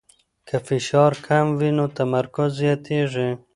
[0.47, 3.29] که فشار کم وي نو تمرکز زیاتېږي.